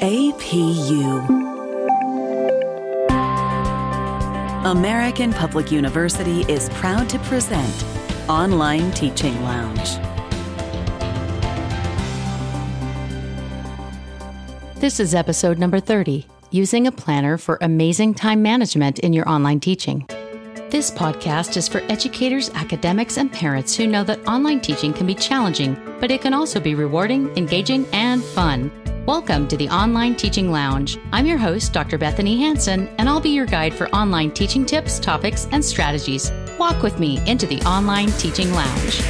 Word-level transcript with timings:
APU. 0.00 1.26
American 4.64 5.32
Public 5.32 5.72
University 5.72 6.42
is 6.42 6.68
proud 6.74 7.08
to 7.08 7.18
present 7.20 7.84
Online 8.28 8.92
Teaching 8.92 9.34
Lounge. 9.42 9.96
This 14.76 15.00
is 15.00 15.16
episode 15.16 15.58
number 15.58 15.80
30 15.80 16.24
Using 16.52 16.86
a 16.86 16.92
Planner 16.92 17.36
for 17.36 17.58
Amazing 17.60 18.14
Time 18.14 18.40
Management 18.40 19.00
in 19.00 19.12
Your 19.12 19.28
Online 19.28 19.58
Teaching. 19.58 20.06
This 20.70 20.92
podcast 20.92 21.56
is 21.56 21.66
for 21.66 21.80
educators, 21.88 22.50
academics, 22.50 23.16
and 23.16 23.32
parents 23.32 23.74
who 23.74 23.88
know 23.88 24.04
that 24.04 24.24
online 24.28 24.60
teaching 24.60 24.92
can 24.92 25.08
be 25.08 25.14
challenging, 25.16 25.76
but 25.98 26.12
it 26.12 26.20
can 26.20 26.34
also 26.34 26.60
be 26.60 26.76
rewarding, 26.76 27.36
engaging, 27.36 27.84
and 27.92 28.22
fun. 28.22 28.70
Welcome 29.08 29.48
to 29.48 29.56
the 29.56 29.70
Online 29.70 30.14
Teaching 30.14 30.52
Lounge. 30.52 30.98
I'm 31.14 31.24
your 31.24 31.38
host, 31.38 31.72
Dr. 31.72 31.96
Bethanie 31.96 32.36
Hansen, 32.36 32.88
and 32.98 33.08
I'll 33.08 33.22
be 33.22 33.30
your 33.30 33.46
guide 33.46 33.72
for 33.72 33.88
online 33.88 34.30
teaching 34.32 34.66
tips, 34.66 34.98
topics, 34.98 35.48
and 35.50 35.64
strategies. 35.64 36.30
Walk 36.58 36.82
with 36.82 37.00
me 37.00 37.18
into 37.26 37.46
the 37.46 37.58
Online 37.62 38.10
Teaching 38.18 38.52
Lounge. 38.52 39.00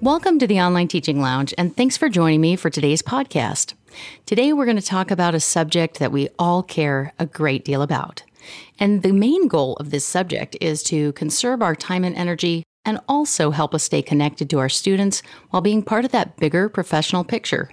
Welcome 0.00 0.38
to 0.38 0.46
the 0.46 0.60
Online 0.60 0.86
Teaching 0.86 1.20
Lounge, 1.20 1.52
and 1.58 1.76
thanks 1.76 1.96
for 1.96 2.08
joining 2.08 2.40
me 2.40 2.54
for 2.54 2.70
today's 2.70 3.02
podcast. 3.02 3.74
Today, 4.24 4.52
we're 4.52 4.66
going 4.66 4.76
to 4.76 4.82
talk 4.82 5.10
about 5.10 5.34
a 5.34 5.40
subject 5.40 5.98
that 5.98 6.12
we 6.12 6.28
all 6.38 6.62
care 6.62 7.12
a 7.18 7.26
great 7.26 7.64
deal 7.64 7.82
about. 7.82 8.22
And 8.78 9.02
the 9.02 9.12
main 9.12 9.48
goal 9.48 9.74
of 9.80 9.90
this 9.90 10.04
subject 10.04 10.56
is 10.60 10.84
to 10.84 11.12
conserve 11.14 11.60
our 11.60 11.74
time 11.74 12.04
and 12.04 12.14
energy 12.14 12.62
and 12.88 12.98
also 13.06 13.50
help 13.50 13.74
us 13.74 13.82
stay 13.82 14.00
connected 14.00 14.48
to 14.48 14.58
our 14.58 14.70
students 14.70 15.22
while 15.50 15.60
being 15.60 15.82
part 15.82 16.06
of 16.06 16.10
that 16.10 16.34
bigger 16.38 16.70
professional 16.70 17.22
picture. 17.22 17.70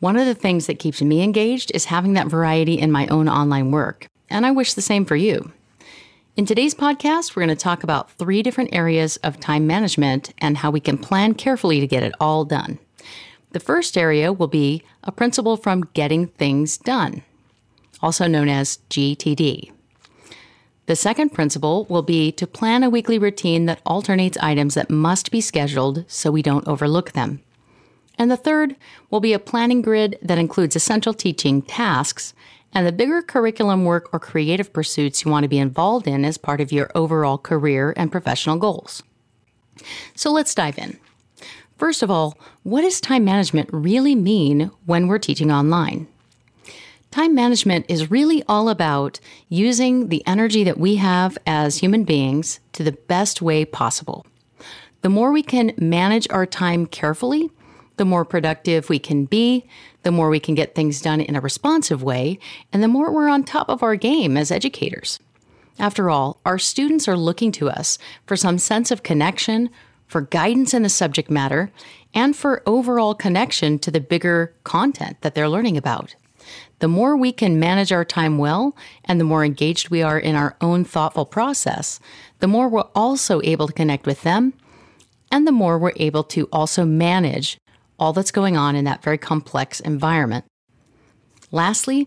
One 0.00 0.16
of 0.16 0.26
the 0.26 0.34
things 0.34 0.66
that 0.66 0.80
keeps 0.80 1.00
me 1.00 1.22
engaged 1.22 1.70
is 1.72 1.84
having 1.84 2.14
that 2.14 2.26
variety 2.26 2.74
in 2.74 2.90
my 2.90 3.06
own 3.06 3.28
online 3.28 3.70
work, 3.70 4.08
and 4.28 4.44
I 4.44 4.50
wish 4.50 4.74
the 4.74 4.82
same 4.82 5.04
for 5.04 5.14
you. 5.14 5.52
In 6.36 6.44
today's 6.44 6.74
podcast, 6.74 7.36
we're 7.36 7.44
going 7.44 7.56
to 7.56 7.62
talk 7.62 7.84
about 7.84 8.10
three 8.10 8.42
different 8.42 8.74
areas 8.74 9.16
of 9.18 9.38
time 9.38 9.64
management 9.64 10.34
and 10.38 10.58
how 10.58 10.72
we 10.72 10.80
can 10.80 10.98
plan 10.98 11.34
carefully 11.34 11.78
to 11.78 11.86
get 11.86 12.02
it 12.02 12.14
all 12.18 12.44
done. 12.44 12.80
The 13.52 13.60
first 13.60 13.96
area 13.96 14.32
will 14.32 14.48
be 14.48 14.82
a 15.04 15.12
principle 15.12 15.56
from 15.56 15.82
Getting 15.94 16.26
Things 16.26 16.78
Done, 16.78 17.22
also 18.02 18.26
known 18.26 18.48
as 18.48 18.80
GTD. 18.90 19.70
The 20.86 20.96
second 20.96 21.30
principle 21.30 21.86
will 21.88 22.02
be 22.02 22.30
to 22.32 22.46
plan 22.46 22.82
a 22.82 22.90
weekly 22.90 23.18
routine 23.18 23.64
that 23.66 23.80
alternates 23.86 24.36
items 24.38 24.74
that 24.74 24.90
must 24.90 25.30
be 25.30 25.40
scheduled 25.40 26.04
so 26.08 26.30
we 26.30 26.42
don't 26.42 26.68
overlook 26.68 27.12
them. 27.12 27.40
And 28.18 28.30
the 28.30 28.36
third 28.36 28.76
will 29.10 29.20
be 29.20 29.32
a 29.32 29.38
planning 29.38 29.82
grid 29.82 30.18
that 30.22 30.38
includes 30.38 30.76
essential 30.76 31.14
teaching 31.14 31.62
tasks 31.62 32.34
and 32.72 32.86
the 32.86 32.92
bigger 32.92 33.22
curriculum 33.22 33.84
work 33.84 34.12
or 34.12 34.20
creative 34.20 34.72
pursuits 34.72 35.24
you 35.24 35.30
want 35.30 35.44
to 35.44 35.48
be 35.48 35.58
involved 35.58 36.06
in 36.06 36.24
as 36.24 36.36
part 36.36 36.60
of 36.60 36.72
your 36.72 36.90
overall 36.94 37.38
career 37.38 37.94
and 37.96 38.12
professional 38.12 38.56
goals. 38.56 39.02
So 40.14 40.30
let's 40.32 40.54
dive 40.54 40.78
in. 40.78 40.98
First 41.78 42.02
of 42.02 42.10
all, 42.10 42.38
what 42.62 42.82
does 42.82 43.00
time 43.00 43.24
management 43.24 43.68
really 43.72 44.14
mean 44.14 44.70
when 44.86 45.08
we're 45.08 45.18
teaching 45.18 45.50
online? 45.50 46.08
Time 47.14 47.32
management 47.32 47.86
is 47.88 48.10
really 48.10 48.42
all 48.48 48.68
about 48.68 49.20
using 49.48 50.08
the 50.08 50.26
energy 50.26 50.64
that 50.64 50.78
we 50.78 50.96
have 50.96 51.38
as 51.46 51.76
human 51.76 52.02
beings 52.02 52.58
to 52.72 52.82
the 52.82 52.90
best 52.90 53.40
way 53.40 53.64
possible. 53.64 54.26
The 55.02 55.08
more 55.08 55.30
we 55.30 55.44
can 55.44 55.74
manage 55.78 56.26
our 56.30 56.44
time 56.44 56.86
carefully, 56.86 57.50
the 57.98 58.04
more 58.04 58.24
productive 58.24 58.88
we 58.88 58.98
can 58.98 59.26
be, 59.26 59.64
the 60.02 60.10
more 60.10 60.28
we 60.28 60.40
can 60.40 60.56
get 60.56 60.74
things 60.74 61.00
done 61.00 61.20
in 61.20 61.36
a 61.36 61.40
responsive 61.40 62.02
way, 62.02 62.40
and 62.72 62.82
the 62.82 62.88
more 62.88 63.12
we're 63.12 63.28
on 63.28 63.44
top 63.44 63.68
of 63.68 63.84
our 63.84 63.94
game 63.94 64.36
as 64.36 64.50
educators. 64.50 65.20
After 65.78 66.10
all, 66.10 66.40
our 66.44 66.58
students 66.58 67.06
are 67.06 67.16
looking 67.16 67.52
to 67.52 67.70
us 67.70 67.96
for 68.26 68.36
some 68.36 68.58
sense 68.58 68.90
of 68.90 69.04
connection, 69.04 69.70
for 70.08 70.22
guidance 70.22 70.74
in 70.74 70.82
the 70.82 70.88
subject 70.88 71.30
matter, 71.30 71.70
and 72.12 72.34
for 72.34 72.64
overall 72.66 73.14
connection 73.14 73.78
to 73.78 73.92
the 73.92 74.00
bigger 74.00 74.52
content 74.64 75.18
that 75.20 75.36
they're 75.36 75.48
learning 75.48 75.76
about. 75.76 76.16
The 76.84 76.88
more 76.88 77.16
we 77.16 77.32
can 77.32 77.58
manage 77.58 77.92
our 77.92 78.04
time 78.04 78.36
well 78.36 78.76
and 79.06 79.18
the 79.18 79.24
more 79.24 79.42
engaged 79.42 79.88
we 79.88 80.02
are 80.02 80.18
in 80.18 80.36
our 80.36 80.54
own 80.60 80.84
thoughtful 80.84 81.24
process, 81.24 81.98
the 82.40 82.46
more 82.46 82.68
we're 82.68 82.82
also 82.94 83.40
able 83.42 83.66
to 83.68 83.72
connect 83.72 84.04
with 84.04 84.20
them 84.20 84.52
and 85.32 85.46
the 85.46 85.50
more 85.50 85.78
we're 85.78 85.94
able 85.96 86.22
to 86.24 86.46
also 86.52 86.84
manage 86.84 87.56
all 87.98 88.12
that's 88.12 88.30
going 88.30 88.58
on 88.58 88.76
in 88.76 88.84
that 88.84 89.02
very 89.02 89.16
complex 89.16 89.80
environment. 89.80 90.44
Lastly, 91.50 92.06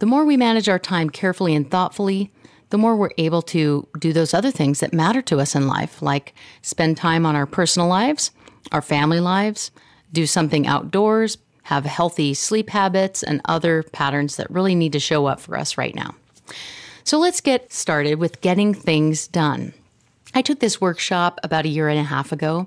the 0.00 0.06
more 0.06 0.24
we 0.24 0.36
manage 0.36 0.68
our 0.68 0.80
time 0.80 1.08
carefully 1.08 1.54
and 1.54 1.70
thoughtfully, 1.70 2.32
the 2.70 2.78
more 2.78 2.96
we're 2.96 3.10
able 3.18 3.42
to 3.42 3.86
do 4.00 4.12
those 4.12 4.34
other 4.34 4.50
things 4.50 4.80
that 4.80 4.92
matter 4.92 5.22
to 5.22 5.38
us 5.38 5.54
in 5.54 5.68
life, 5.68 6.02
like 6.02 6.34
spend 6.60 6.96
time 6.96 7.24
on 7.24 7.36
our 7.36 7.46
personal 7.46 7.86
lives, 7.86 8.32
our 8.72 8.82
family 8.82 9.20
lives, 9.20 9.70
do 10.12 10.26
something 10.26 10.66
outdoors, 10.66 11.38
have 11.64 11.84
healthy 11.84 12.34
sleep 12.34 12.70
habits, 12.70 13.22
and 13.22 13.40
other 13.44 13.82
patterns 13.82 14.36
that 14.36 14.50
really 14.50 14.74
need 14.74 14.92
to 14.92 15.00
show 15.00 15.26
up 15.26 15.40
for 15.40 15.56
us 15.56 15.78
right 15.78 15.94
now. 15.94 16.14
So 17.04 17.18
let's 17.18 17.40
get 17.40 17.72
started 17.72 18.16
with 18.16 18.40
getting 18.40 18.74
things 18.74 19.26
done. 19.26 19.74
I 20.34 20.40
took 20.40 20.60
this 20.60 20.80
workshop 20.80 21.38
about 21.42 21.66
a 21.66 21.68
year 21.68 21.88
and 21.88 21.98
a 21.98 22.04
half 22.04 22.32
ago, 22.32 22.66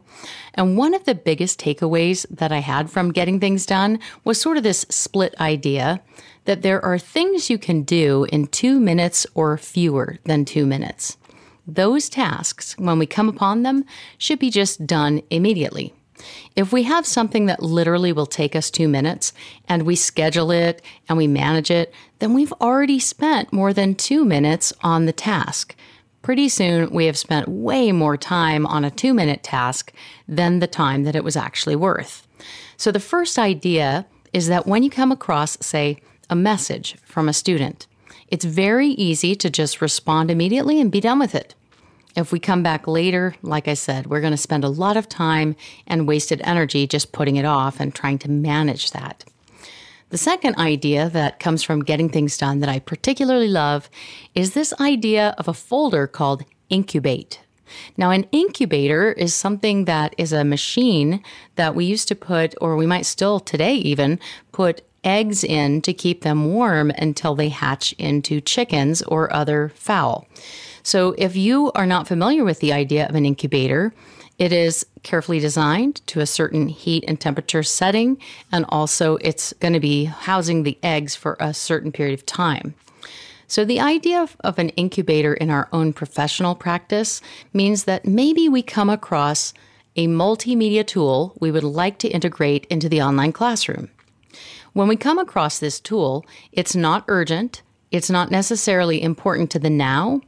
and 0.54 0.78
one 0.78 0.94
of 0.94 1.06
the 1.06 1.16
biggest 1.16 1.60
takeaways 1.60 2.26
that 2.30 2.52
I 2.52 2.60
had 2.60 2.92
from 2.92 3.12
getting 3.12 3.40
things 3.40 3.66
done 3.66 4.00
was 4.24 4.40
sort 4.40 4.58
of 4.58 4.64
this 4.64 4.86
split 4.90 5.34
idea 5.40 6.02
that 6.44 6.62
there 6.62 6.84
are 6.86 7.00
things 7.00 7.50
you 7.50 7.58
can 7.58 7.82
do 7.82 8.28
in 8.32 8.46
two 8.48 8.80
minutes 8.80 9.26
or 9.34 9.58
fewer 9.58 10.18
than 10.26 10.46
two 10.46 10.68
minutes. 10.68 11.18
Those 11.66 12.08
tasks, 12.08 12.78
when 12.78 13.00
we 13.00 13.08
come 13.08 13.28
upon 13.28 13.64
them, 13.64 13.84
should 14.20 14.38
be 14.38 14.52
just 14.52 14.86
done 14.86 15.24
immediately. 15.32 15.94
If 16.56 16.72
we 16.72 16.84
have 16.84 17.06
something 17.06 17.46
that 17.48 17.62
literally 17.62 18.12
will 18.12 18.26
take 18.26 18.56
us 18.56 18.70
two 18.70 18.88
minutes 18.88 19.34
and 19.68 19.84
we 19.84 19.96
schedule 19.96 20.52
it 20.52 20.82
and 21.08 21.18
we 21.18 21.28
manage 21.28 21.72
it, 21.72 21.94
then 22.20 22.34
we've 22.34 22.54
already 22.54 23.00
spent 23.00 23.52
more 23.52 23.74
than 23.74 23.96
two 23.96 24.24
minutes 24.26 24.74
on 24.82 25.06
the 25.06 25.14
task. 25.14 25.76
Pretty 26.22 26.50
soon, 26.50 26.90
we 26.90 27.06
have 27.06 27.18
spent 27.18 27.48
way 27.48 27.92
more 27.92 28.18
time 28.18 28.66
on 28.66 28.84
a 28.84 28.92
two 28.92 29.14
minute 29.14 29.44
task 29.44 29.94
than 30.28 30.60
the 30.60 30.68
time 30.68 31.04
that 31.04 31.16
it 31.16 31.24
was 31.24 31.36
actually 31.36 31.76
worth. 31.76 32.28
So, 32.78 32.92
the 32.92 33.00
first 33.00 33.38
idea 33.38 34.06
is 34.34 34.48
that 34.48 34.66
when 34.66 34.84
you 34.84 34.90
come 34.90 35.12
across, 35.12 35.58
say, 35.62 35.98
a 36.30 36.36
message 36.36 36.96
from 37.06 37.30
a 37.30 37.34
student, 37.34 37.88
it's 38.28 38.44
very 38.44 38.88
easy 38.88 39.36
to 39.36 39.50
just 39.50 39.82
respond 39.82 40.32
immediately 40.32 40.82
and 40.82 40.92
be 40.92 41.00
done 41.00 41.20
with 41.20 41.36
it. 41.36 41.54
If 42.16 42.32
we 42.32 42.40
come 42.40 42.64
back 42.64 42.88
later, 42.88 43.36
like 43.42 43.68
I 43.68 43.74
said, 43.74 44.08
we're 44.08 44.22
going 44.22 44.32
to 44.32 44.38
spend 44.38 44.64
a 44.64 44.70
lot 44.70 44.96
of 44.96 45.10
time 45.10 45.56
and 45.86 46.08
wasted 46.08 46.42
energy 46.46 46.88
just 46.88 47.12
putting 47.12 47.36
it 47.36 47.44
off 47.44 47.80
and 47.82 47.94
trying 47.94 48.20
to 48.20 48.32
manage 48.32 48.92
that. 48.92 49.26
The 50.10 50.18
second 50.18 50.56
idea 50.56 51.10
that 51.10 51.42
comes 51.42 51.62
from 51.62 51.84
getting 51.84 52.10
things 52.10 52.38
done 52.38 52.62
that 52.62 52.70
I 52.70 52.80
particularly 52.80 53.50
love 53.50 53.90
is 54.34 54.54
this 54.54 54.74
idea 54.80 55.36
of 55.38 55.50
a 55.50 55.54
folder 55.54 56.08
called 56.08 56.46
Incubate. 56.70 57.42
Now, 57.98 58.12
an 58.12 58.28
incubator 58.32 59.12
is 59.12 59.34
something 59.34 59.86
that 59.86 60.16
is 60.18 60.32
a 60.32 60.46
machine 60.46 61.22
that 61.56 61.76
we 61.76 61.84
used 61.84 62.08
to 62.08 62.16
put, 62.16 62.56
or 62.62 62.78
we 62.78 62.86
might 62.86 63.06
still 63.06 63.42
today 63.42 63.76
even, 63.76 64.20
put 64.54 64.84
eggs 65.04 65.44
in 65.44 65.82
to 65.82 65.94
keep 65.94 66.22
them 66.22 66.54
warm 66.54 66.92
until 66.92 67.36
they 67.36 67.50
hatch 67.50 67.94
into 67.94 68.40
chickens 68.40 69.02
or 69.04 69.34
other 69.34 69.74
fowl. 69.76 70.28
So, 70.86 71.16
if 71.18 71.36
you 71.36 71.72
are 71.74 71.88
not 71.88 72.08
familiar 72.08 72.44
with 72.44 72.60
the 72.60 72.72
idea 72.72 73.08
of 73.08 73.16
an 73.16 73.26
incubator, 73.26 73.92
it 74.38 74.54
is 74.54 74.86
carefully 75.02 75.40
designed 75.40 76.06
to 76.06 76.20
a 76.20 76.28
certain 76.28 76.68
heat 76.68 77.04
and 77.08 77.20
temperature 77.20 77.64
setting, 77.64 78.20
and 78.52 78.66
also 78.70 79.16
it's 79.16 79.52
going 79.54 79.74
to 79.74 79.80
be 79.80 80.06
housing 80.06 80.62
the 80.62 80.78
eggs 80.84 81.16
for 81.16 81.38
a 81.40 81.56
certain 81.56 81.92
period 81.92 82.14
of 82.14 82.28
time. 82.28 82.76
So, 83.48 83.66
the 83.66 83.80
idea 83.80 84.22
of, 84.22 84.38
of, 84.42 84.60
an 84.60 84.70
incubator 84.70 85.34
in 85.34 85.50
our 85.50 85.70
own 85.74 85.92
professional 85.92 86.54
practice 86.54 87.20
means 87.52 87.86
that 87.86 88.06
maybe 88.06 88.48
we 88.48 88.62
come 88.62 88.92
across 88.92 89.56
a 89.96 90.08
multimedia 90.08 90.86
tool 90.86 91.36
we 91.40 91.50
would 91.50 91.64
like 91.64 91.98
to 91.98 92.10
integrate 92.10 92.66
into 92.66 92.90
the 92.90 93.02
online 93.02 93.32
classroom. 93.32 93.90
When 94.74 94.88
we 94.88 94.98
come 94.98 95.18
across 95.18 95.58
this 95.58 95.80
tool, 95.80 96.24
it's 96.52 96.76
not 96.76 97.06
urgent, 97.08 97.64
it's 97.90 98.12
not 98.12 98.30
necessarily 98.30 99.02
important 99.02 99.50
to 99.50 99.58
the 99.58 99.72
now, 99.72 100.22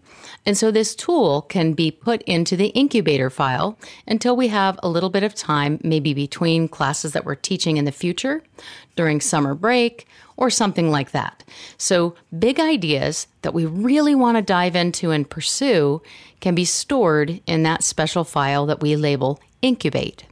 and 0.47 0.57
so 0.57 0.71
this 0.71 0.95
tool 0.95 1.41
can 1.41 1.73
be 1.73 1.91
put 1.91 2.21
into 2.21 2.55
the 2.55 2.67
incubator 2.67 3.29
file 3.29 3.77
until 4.07 4.33
we 4.33 4.47
have 4.47 4.79
a 4.81 4.88
little 4.88 5.09
bit 5.09 5.21
of 5.21 5.35
time, 5.35 5.77
maybe 5.83 6.13
between 6.13 6.69
classes 6.69 7.11
that 7.11 7.25
we're 7.25 7.35
teaching 7.35 7.75
in 7.75 7.83
the 7.83 7.91
future, 7.91 8.41
during 8.95 9.19
summer 9.19 9.53
break, 9.53 10.07
or 10.38 10.49
something 10.49 10.89
like 10.89 11.11
that. 11.11 11.44
So 11.77 12.15
big 12.39 12.61
ideas 12.61 13.27
that 13.41 13.53
we 13.53 13.65
really 13.65 14.15
want 14.15 14.38
to 14.38 14.41
dive 14.41 14.77
into 14.77 15.11
and 15.11 15.29
pursue 15.29 16.01
can 16.39 16.55
be 16.55 16.63
stored 16.63 17.41
in 17.45 17.63
that 17.63 17.83
special 17.83 18.23
file 18.23 18.65
that 18.67 18.79
we 18.79 18.95
label 18.95 19.41
incubate. 19.61 20.23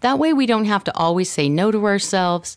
That 0.00 0.18
way, 0.18 0.32
we 0.32 0.46
don't 0.46 0.64
have 0.64 0.82
to 0.82 0.96
always 0.96 1.30
say 1.30 1.48
no 1.48 1.70
to 1.70 1.86
ourselves. 1.86 2.56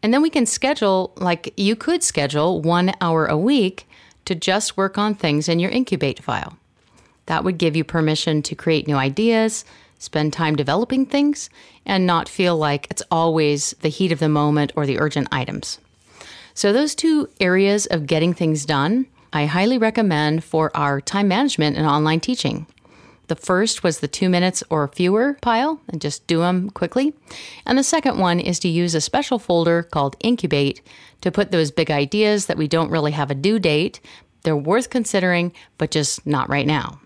And 0.00 0.14
then 0.14 0.22
we 0.22 0.30
can 0.30 0.46
schedule, 0.46 1.12
like 1.16 1.52
you 1.56 1.74
could 1.74 2.04
schedule 2.04 2.60
one 2.62 2.92
hour 3.00 3.26
a 3.26 3.36
week 3.36 3.88
to 4.24 4.34
just 4.34 4.76
work 4.76 4.98
on 4.98 5.14
things 5.14 5.48
in 5.48 5.58
your 5.58 5.70
incubate 5.70 6.22
file. 6.22 6.56
That 7.26 7.44
would 7.44 7.58
give 7.58 7.76
you 7.76 7.84
permission 7.84 8.42
to 8.42 8.54
create 8.54 8.86
new 8.86 8.96
ideas, 8.96 9.64
spend 9.98 10.32
time 10.32 10.56
developing 10.56 11.06
things, 11.06 11.50
and 11.86 12.06
not 12.06 12.28
feel 12.28 12.56
like 12.56 12.86
it's 12.90 13.02
always 13.10 13.74
the 13.80 13.88
heat 13.88 14.12
of 14.12 14.18
the 14.18 14.28
moment 14.28 14.72
or 14.74 14.86
the 14.86 14.98
urgent 14.98 15.28
items. 15.30 15.78
So, 16.54 16.72
those 16.72 16.94
two 16.94 17.28
areas 17.40 17.86
of 17.86 18.06
getting 18.06 18.34
things 18.34 18.66
done, 18.66 19.06
I 19.32 19.46
highly 19.46 19.78
recommend 19.78 20.44
for 20.44 20.76
our 20.76 21.00
time 21.00 21.28
management 21.28 21.76
and 21.76 21.86
online 21.86 22.20
teaching. 22.20 22.66
The 23.32 23.36
first 23.36 23.82
was 23.82 24.00
the 24.00 24.08
two 24.08 24.28
minutes 24.28 24.62
or 24.68 24.86
fewer 24.88 25.38
pile 25.40 25.80
and 25.88 26.02
just 26.02 26.26
do 26.26 26.40
them 26.40 26.68
quickly. 26.68 27.14
And 27.64 27.78
the 27.78 27.82
second 27.82 28.18
one 28.18 28.38
is 28.38 28.58
to 28.58 28.68
use 28.68 28.94
a 28.94 29.00
special 29.00 29.38
folder 29.38 29.82
called 29.82 30.16
Incubate 30.20 30.82
to 31.22 31.32
put 31.32 31.50
those 31.50 31.70
big 31.70 31.90
ideas 31.90 32.44
that 32.44 32.58
we 32.58 32.68
don't 32.68 32.90
really 32.90 33.12
have 33.12 33.30
a 33.30 33.34
due 33.34 33.58
date. 33.58 34.00
They're 34.42 34.54
worth 34.54 34.90
considering, 34.90 35.54
but 35.78 35.90
just 35.90 36.26
not 36.26 36.50
right 36.50 36.66
now. 36.66 37.00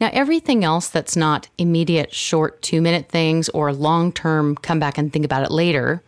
Now, 0.00 0.10
everything 0.12 0.62
else 0.62 0.88
that's 0.88 1.16
not 1.16 1.48
immediate 1.58 2.14
short 2.14 2.62
two 2.62 2.80
minute 2.80 3.08
things 3.08 3.48
or 3.48 3.72
long 3.72 4.12
term 4.12 4.54
come 4.54 4.78
back 4.78 4.96
and 4.96 5.12
think 5.12 5.24
about 5.24 5.42
it 5.42 5.50
later, 5.50 6.04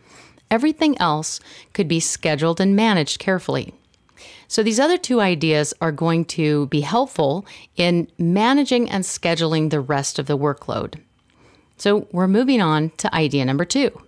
everything 0.49 0.97
else 0.97 1.41
could 1.73 1.89
be 1.89 1.99
scheduled 1.99 2.61
and 2.61 2.73
managed 2.73 3.19
carefully. 3.19 3.73
So, 4.55 4.63
these 4.63 4.79
other 4.79 4.97
two 4.97 5.19
ideas 5.19 5.73
are 5.81 5.91
going 5.91 6.23
to 6.39 6.67
be 6.67 6.79
helpful 6.79 7.45
in 7.75 8.07
managing 8.17 8.89
and 8.89 9.03
scheduling 9.03 9.69
the 9.69 9.81
rest 9.81 10.17
of 10.17 10.27
the 10.27 10.37
workload. 10.37 11.01
So, 11.75 12.07
we're 12.13 12.29
moving 12.29 12.61
on 12.61 12.91
to 12.91 13.13
idea 13.13 13.43
number 13.43 13.65
two 13.65 14.01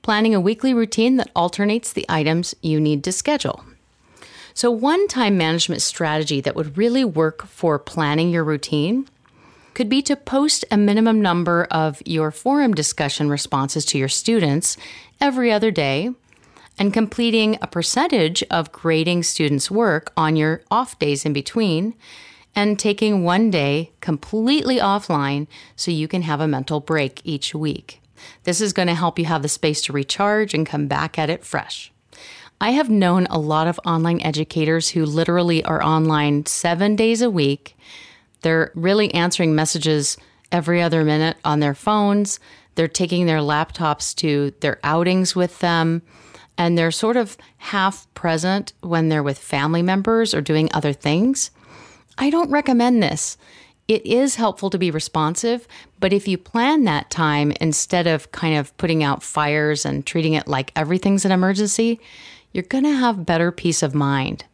planning 0.00 0.34
a 0.34 0.40
weekly 0.40 0.72
routine 0.72 1.16
that 1.16 1.30
alternates 1.36 1.92
the 1.92 2.06
items 2.08 2.54
you 2.62 2.80
need 2.80 3.04
to 3.04 3.12
schedule. 3.12 3.66
So, 4.54 4.70
one 4.70 5.08
time 5.08 5.36
management 5.36 5.82
strategy 5.82 6.40
that 6.40 6.56
would 6.56 6.78
really 6.78 7.04
work 7.04 7.46
for 7.46 7.78
planning 7.78 8.30
your 8.30 8.44
routine 8.44 9.06
could 9.74 9.90
be 9.90 10.00
to 10.00 10.16
post 10.16 10.64
a 10.70 10.78
minimum 10.78 11.20
number 11.20 11.64
of 11.70 12.00
your 12.06 12.30
forum 12.30 12.72
discussion 12.72 13.28
responses 13.28 13.84
to 13.84 13.98
your 13.98 14.08
students 14.08 14.78
every 15.20 15.52
other 15.52 15.70
day 15.70 16.14
and 16.78 16.92
completing 16.92 17.58
a 17.62 17.66
percentage 17.66 18.42
of 18.50 18.72
grading 18.72 19.22
students' 19.22 19.70
work 19.70 20.12
on 20.16 20.36
your 20.36 20.62
off 20.70 20.98
days 20.98 21.24
in 21.24 21.32
between, 21.32 21.94
and 22.54 22.78
taking 22.78 23.22
one 23.22 23.50
day 23.50 23.92
completely 24.00 24.78
offline 24.78 25.46
so 25.76 25.90
you 25.90 26.08
can 26.08 26.22
have 26.22 26.40
a 26.40 26.48
mental 26.48 26.80
break 26.80 27.20
each 27.24 27.54
week. 27.54 28.00
This 28.44 28.60
is 28.60 28.72
going 28.72 28.88
to 28.88 28.94
help 28.94 29.18
you 29.18 29.26
have 29.26 29.42
the 29.42 29.48
space 29.48 29.82
to 29.82 29.92
recharge 29.92 30.54
and 30.54 30.66
come 30.66 30.86
back 30.86 31.18
at 31.18 31.30
it 31.30 31.44
fresh. 31.44 31.92
I 32.58 32.70
have 32.70 32.88
known 32.88 33.26
a 33.26 33.38
lot 33.38 33.66
of 33.66 33.78
online 33.84 34.22
educators 34.22 34.90
who 34.90 35.04
literally 35.04 35.62
are 35.64 35.82
online 35.82 36.46
seven 36.46 36.96
days 36.96 37.20
a 37.20 37.30
week. 37.30 37.76
They're 38.40 38.72
really 38.74 39.12
answering 39.12 39.54
messages 39.54 40.16
every 40.50 40.80
other 40.80 41.04
minute 41.04 41.36
on 41.44 41.60
their 41.60 41.74
phones. 41.74 42.40
They're 42.74 42.88
taking 42.88 43.26
their 43.26 43.40
laptops 43.40 44.14
to 44.16 44.54
their 44.60 44.78
outings 44.82 45.36
with 45.36 45.58
them 45.58 46.00
and 46.58 46.76
they're 46.76 46.90
sort 46.90 47.16
of 47.16 47.36
half 47.58 48.12
present 48.14 48.72
when 48.80 49.08
they're 49.08 49.22
with 49.22 49.38
family 49.38 49.82
members 49.82 50.34
or 50.34 50.40
doing 50.40 50.68
other 50.72 50.92
things, 50.92 51.50
I 52.18 52.30
don't 52.30 52.50
recommend 52.50 53.02
this. 53.02 53.36
It 53.88 54.04
is 54.04 54.34
helpful 54.34 54.70
to 54.70 54.78
be 54.78 54.90
responsive, 54.90 55.68
but 56.00 56.12
if 56.12 56.26
you 56.26 56.38
plan 56.38 56.84
that 56.84 57.10
time 57.10 57.52
instead 57.60 58.06
of 58.08 58.32
kind 58.32 58.56
of 58.56 58.76
putting 58.78 59.04
out 59.04 59.22
fires 59.22 59.84
and 59.84 60.04
treating 60.04 60.32
it 60.32 60.48
like 60.48 60.72
everything's 60.74 61.24
an 61.24 61.30
emergency, 61.30 62.00
you're 62.52 62.64
going 62.64 62.84
to 62.84 62.96
have 62.96 63.26
better 63.26 63.52
peace 63.52 63.82
of 63.82 63.94
mind, 63.94 64.44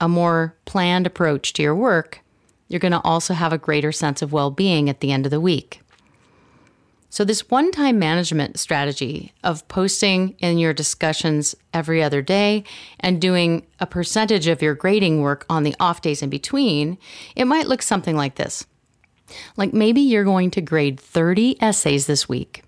a 0.00 0.08
more 0.08 0.56
planned 0.64 1.06
approach 1.06 1.52
to 1.52 1.62
your 1.62 1.74
work. 1.74 2.20
You're 2.66 2.80
going 2.80 2.92
to 2.92 3.00
also 3.02 3.34
have 3.34 3.52
a 3.52 3.58
greater 3.58 3.92
sense 3.92 4.22
of 4.22 4.32
well 4.32 4.50
being 4.50 4.90
at 4.90 5.00
the 5.00 5.12
end 5.12 5.24
of 5.24 5.30
the 5.30 5.40
week. 5.40 5.80
So, 7.14 7.24
this 7.24 7.48
one 7.48 7.70
time 7.70 8.00
management 8.00 8.58
strategy 8.58 9.32
of 9.44 9.68
posting 9.68 10.34
in 10.40 10.58
your 10.58 10.72
discussions 10.72 11.54
every 11.72 12.02
other 12.02 12.22
day 12.22 12.64
and 12.98 13.20
doing 13.20 13.64
a 13.78 13.86
percentage 13.86 14.48
of 14.48 14.60
your 14.60 14.74
grading 14.74 15.20
work 15.20 15.46
on 15.48 15.62
the 15.62 15.76
off 15.78 16.00
days 16.00 16.22
in 16.22 16.28
between, 16.28 16.98
it 17.36 17.44
might 17.44 17.68
look 17.68 17.82
something 17.82 18.16
like 18.16 18.34
this. 18.34 18.66
Like 19.56 19.72
maybe 19.72 20.00
you're 20.00 20.24
going 20.24 20.50
to 20.50 20.60
grade 20.60 20.98
30 20.98 21.62
essays 21.62 22.08
this 22.08 22.28
week, 22.28 22.64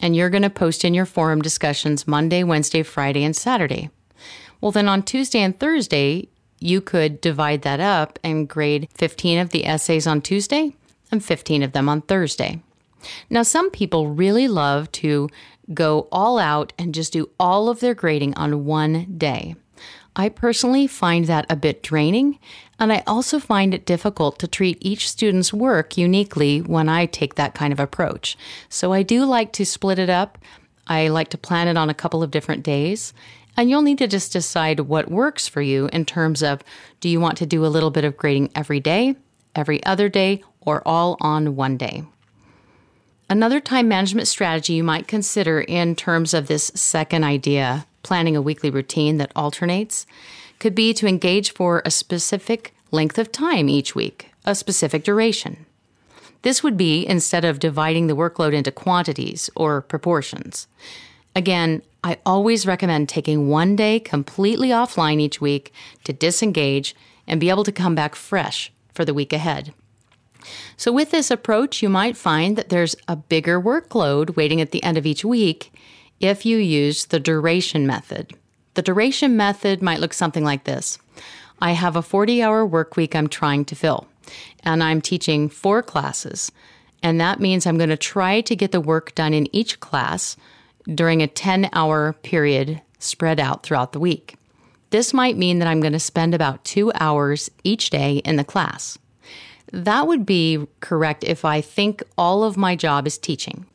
and 0.00 0.14
you're 0.14 0.30
going 0.30 0.44
to 0.44 0.48
post 0.48 0.84
in 0.84 0.94
your 0.94 1.04
forum 1.04 1.42
discussions 1.42 2.06
Monday, 2.06 2.44
Wednesday, 2.44 2.84
Friday, 2.84 3.24
and 3.24 3.34
Saturday. 3.34 3.90
Well, 4.60 4.70
then 4.70 4.88
on 4.88 5.02
Tuesday 5.02 5.40
and 5.40 5.58
Thursday, 5.58 6.28
you 6.60 6.80
could 6.80 7.20
divide 7.20 7.62
that 7.62 7.80
up 7.80 8.20
and 8.22 8.48
grade 8.48 8.88
15 8.94 9.40
of 9.40 9.48
the 9.48 9.66
essays 9.66 10.06
on 10.06 10.22
Tuesday 10.22 10.72
and 11.10 11.24
15 11.24 11.64
of 11.64 11.72
them 11.72 11.88
on 11.88 12.02
Thursday. 12.02 12.60
Now, 13.30 13.42
some 13.42 13.70
people 13.70 14.08
really 14.08 14.48
love 14.48 14.90
to 14.92 15.28
go 15.72 16.08
all 16.10 16.38
out 16.38 16.72
and 16.78 16.94
just 16.94 17.12
do 17.12 17.30
all 17.38 17.68
of 17.68 17.80
their 17.80 17.94
grading 17.94 18.34
on 18.34 18.64
one 18.64 19.14
day. 19.16 19.54
I 20.14 20.28
personally 20.28 20.86
find 20.86 21.24
that 21.26 21.46
a 21.48 21.56
bit 21.56 21.82
draining, 21.82 22.38
and 22.78 22.92
I 22.92 23.02
also 23.06 23.38
find 23.38 23.72
it 23.72 23.86
difficult 23.86 24.38
to 24.40 24.46
treat 24.46 24.76
each 24.80 25.08
student's 25.08 25.54
work 25.54 25.96
uniquely 25.96 26.60
when 26.60 26.88
I 26.88 27.06
take 27.06 27.36
that 27.36 27.54
kind 27.54 27.72
of 27.72 27.80
approach. 27.80 28.36
So 28.68 28.92
I 28.92 29.02
do 29.02 29.24
like 29.24 29.52
to 29.52 29.64
split 29.64 29.98
it 29.98 30.10
up. 30.10 30.36
I 30.86 31.08
like 31.08 31.28
to 31.30 31.38
plan 31.38 31.68
it 31.68 31.78
on 31.78 31.88
a 31.88 31.94
couple 31.94 32.22
of 32.22 32.30
different 32.30 32.62
days. 32.62 33.14
And 33.56 33.70
you'll 33.70 33.82
need 33.82 33.98
to 33.98 34.06
just 34.06 34.32
decide 34.32 34.80
what 34.80 35.10
works 35.10 35.48
for 35.48 35.62
you 35.62 35.88
in 35.92 36.04
terms 36.04 36.42
of 36.42 36.62
do 37.00 37.08
you 37.08 37.20
want 37.20 37.38
to 37.38 37.46
do 37.46 37.64
a 37.64 37.68
little 37.68 37.90
bit 37.90 38.04
of 38.04 38.16
grading 38.16 38.50
every 38.54 38.80
day, 38.80 39.16
every 39.54 39.84
other 39.84 40.08
day, 40.08 40.42
or 40.60 40.86
all 40.86 41.16
on 41.20 41.56
one 41.56 41.76
day? 41.76 42.04
Another 43.32 43.60
time 43.60 43.88
management 43.88 44.28
strategy 44.28 44.74
you 44.74 44.84
might 44.84 45.08
consider 45.08 45.62
in 45.62 45.96
terms 45.96 46.34
of 46.34 46.48
this 46.48 46.70
second 46.74 47.24
idea, 47.24 47.86
planning 48.02 48.36
a 48.36 48.42
weekly 48.42 48.68
routine 48.68 49.16
that 49.16 49.32
alternates, 49.34 50.04
could 50.58 50.74
be 50.74 50.92
to 50.92 51.06
engage 51.06 51.50
for 51.54 51.80
a 51.86 51.90
specific 51.90 52.74
length 52.90 53.16
of 53.16 53.32
time 53.32 53.70
each 53.70 53.94
week, 53.94 54.30
a 54.44 54.54
specific 54.54 55.02
duration. 55.02 55.64
This 56.42 56.62
would 56.62 56.76
be 56.76 57.06
instead 57.06 57.42
of 57.42 57.58
dividing 57.58 58.06
the 58.06 58.14
workload 58.14 58.52
into 58.52 58.70
quantities 58.70 59.48
or 59.56 59.80
proportions. 59.80 60.66
Again, 61.34 61.80
I 62.04 62.18
always 62.26 62.66
recommend 62.66 63.08
taking 63.08 63.48
one 63.48 63.76
day 63.76 63.98
completely 63.98 64.68
offline 64.68 65.20
each 65.20 65.40
week 65.40 65.72
to 66.04 66.12
disengage 66.12 66.94
and 67.26 67.40
be 67.40 67.48
able 67.48 67.64
to 67.64 67.72
come 67.72 67.94
back 67.94 68.14
fresh 68.14 68.70
for 68.92 69.06
the 69.06 69.14
week 69.14 69.32
ahead. 69.32 69.72
So, 70.76 70.92
with 70.92 71.10
this 71.10 71.30
approach, 71.30 71.82
you 71.82 71.88
might 71.88 72.16
find 72.16 72.56
that 72.56 72.68
there's 72.68 72.96
a 73.08 73.16
bigger 73.16 73.60
workload 73.60 74.36
waiting 74.36 74.60
at 74.60 74.70
the 74.70 74.82
end 74.82 74.98
of 74.98 75.06
each 75.06 75.24
week 75.24 75.72
if 76.20 76.46
you 76.46 76.56
use 76.56 77.06
the 77.06 77.20
duration 77.20 77.86
method. 77.86 78.32
The 78.74 78.82
duration 78.82 79.36
method 79.36 79.82
might 79.82 80.00
look 80.00 80.14
something 80.14 80.44
like 80.44 80.64
this 80.64 80.98
I 81.60 81.72
have 81.72 81.96
a 81.96 82.02
40 82.02 82.42
hour 82.42 82.66
work 82.66 82.96
week 82.96 83.14
I'm 83.14 83.28
trying 83.28 83.64
to 83.66 83.74
fill, 83.74 84.06
and 84.64 84.82
I'm 84.82 85.00
teaching 85.00 85.48
four 85.48 85.82
classes. 85.82 86.50
And 87.02 87.20
that 87.20 87.40
means 87.40 87.66
I'm 87.66 87.78
going 87.78 87.90
to 87.90 87.96
try 87.96 88.40
to 88.42 88.56
get 88.56 88.70
the 88.70 88.80
work 88.80 89.14
done 89.14 89.34
in 89.34 89.54
each 89.54 89.80
class 89.80 90.36
during 90.86 91.22
a 91.22 91.26
10 91.26 91.68
hour 91.72 92.12
period 92.22 92.80
spread 92.98 93.40
out 93.40 93.62
throughout 93.62 93.92
the 93.92 94.00
week. 94.00 94.36
This 94.90 95.14
might 95.14 95.36
mean 95.36 95.58
that 95.58 95.68
I'm 95.68 95.80
going 95.80 95.94
to 95.94 95.98
spend 95.98 96.34
about 96.34 96.64
two 96.64 96.92
hours 96.94 97.50
each 97.64 97.90
day 97.90 98.16
in 98.18 98.36
the 98.36 98.44
class. 98.44 98.98
That 99.72 100.06
would 100.06 100.26
be 100.26 100.66
correct 100.80 101.24
if 101.24 101.44
I 101.44 101.62
think 101.62 102.02
all 102.18 102.44
of 102.44 102.56
my 102.56 102.76
job 102.76 103.06
is 103.06 103.18
teaching. 103.18 103.66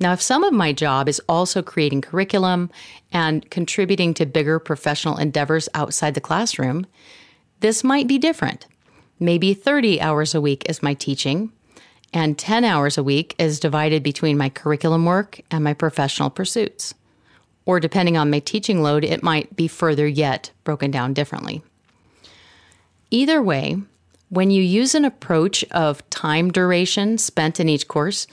Now, 0.00 0.14
if 0.14 0.22
some 0.22 0.42
of 0.44 0.54
my 0.54 0.72
job 0.72 1.10
is 1.10 1.20
also 1.28 1.62
creating 1.62 2.00
curriculum 2.00 2.70
and 3.12 3.48
contributing 3.50 4.14
to 4.14 4.24
bigger 4.24 4.58
professional 4.58 5.18
endeavors 5.18 5.68
outside 5.74 6.14
the 6.14 6.22
classroom, 6.22 6.86
this 7.60 7.84
might 7.84 8.08
be 8.08 8.16
different. 8.16 8.66
Maybe 9.18 9.52
30 9.52 10.00
hours 10.00 10.34
a 10.34 10.40
week 10.40 10.64
is 10.70 10.82
my 10.82 10.94
teaching, 10.94 11.52
and 12.14 12.38
10 12.38 12.64
hours 12.64 12.96
a 12.96 13.02
week 13.02 13.34
is 13.38 13.60
divided 13.60 14.02
between 14.02 14.38
my 14.38 14.48
curriculum 14.48 15.04
work 15.04 15.42
and 15.50 15.62
my 15.62 15.74
professional 15.74 16.30
pursuits. 16.30 16.94
Or 17.66 17.78
depending 17.78 18.16
on 18.16 18.30
my 18.30 18.38
teaching 18.38 18.82
load, 18.82 19.04
it 19.04 19.22
might 19.22 19.54
be 19.54 19.68
further 19.68 20.08
yet 20.08 20.50
broken 20.64 20.90
down 20.90 21.12
differently. 21.12 21.62
Either 23.10 23.42
way, 23.42 23.76
when 24.30 24.50
you 24.50 24.62
use 24.62 24.94
an 24.94 25.04
approach 25.04 25.64
of 25.72 26.08
time 26.08 26.50
duration 26.50 27.18
spent 27.18 27.60
in 27.60 27.68
each 27.68 27.88
course, 27.88 28.26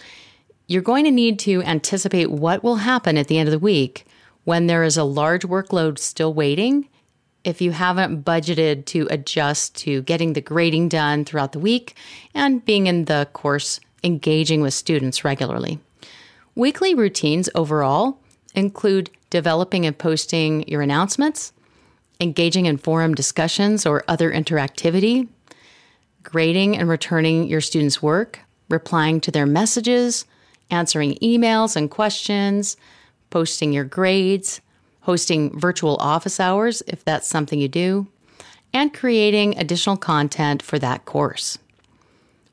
you're 0.68 0.82
going 0.82 1.06
to 1.06 1.12
need 1.12 1.40
to 1.40 1.64
anticipate 1.64 2.32
what 2.32 2.64
will 2.64 2.78
happen 2.78 3.18
at 3.18 3.28
the 3.28 3.38
end 3.38 3.48
of 3.48 3.52
the 3.52 3.60
week 3.60 4.06
when 4.44 4.68
there 4.68 4.84
is 4.84 4.96
a 4.96 5.04
large 5.04 5.42
workload 5.42 5.98
still 5.98 6.34
waiting. 6.34 6.88
If 7.44 7.62
you 7.62 7.72
haven't 7.72 8.24
budgeted 8.24 8.86
to 8.88 9.08
adjust 9.10 9.76
to 9.78 10.04
getting 10.04 10.34
the 10.34 10.42
grading 10.42 10.90
done 10.90 11.26
throughout 11.26 11.54
the 11.54 11.60
week 11.60 11.96
and 12.34 12.64
being 12.64 12.88
in 12.88 13.06
the 13.06 13.28
course 13.34 13.80
engaging 14.04 14.62
with 14.62 14.74
students 14.74 15.24
regularly. 15.24 15.80
Weekly 16.56 16.94
routines 16.94 17.50
overall 17.56 18.20
include 18.54 19.10
developing 19.30 19.86
and 19.86 19.98
posting 19.98 20.68
your 20.68 20.82
announcements, 20.82 21.54
engaging 22.20 22.66
in 22.66 22.78
forum 22.78 23.16
discussions 23.16 23.86
or 23.86 24.04
other 24.08 24.32
interactivity, 24.32 25.28
grading 26.28 26.78
and 26.78 26.90
returning 26.90 27.48
your 27.48 27.62
students' 27.62 28.02
work, 28.02 28.42
replying 28.70 29.22
to 29.22 29.32
their 29.32 29.46
messages, 29.46 30.26
answering 30.70 31.16
emails 31.16 31.78
and 31.78 31.90
questions, 31.90 32.76
posting 33.30 33.72
your 33.72 33.86
grades, 33.86 34.60
hosting 35.02 35.58
virtual 35.58 35.96
office 36.02 36.38
hours 36.38 36.84
if 36.86 37.06
that's 37.06 37.30
something 37.30 37.60
you 37.60 37.70
do, 37.70 38.08
and 38.74 38.94
creating 38.94 39.58
additional 39.58 39.96
content 39.96 40.62
for 40.62 40.78
that 40.78 41.06
course. 41.06 41.58